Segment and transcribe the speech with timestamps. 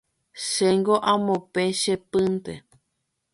[0.49, 2.53] Chéngo amopẽ che pýnte.